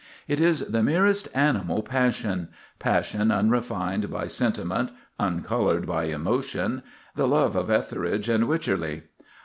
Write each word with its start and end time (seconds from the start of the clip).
It 0.27 0.39
is 0.39 0.61
the 0.61 0.81
merest 0.81 1.27
animal 1.35 1.83
passion—passion 1.83 3.29
unrefined 3.29 4.09
by 4.09 4.25
sentiment, 4.25 4.89
uncolored 5.19 5.85
by 5.85 6.05
emotion; 6.05 6.81
the 7.15 7.27
love 7.27 7.55
of 7.55 7.69
Etheridge 7.69 8.27
and 8.27 8.47
Wycherley. 8.47 9.03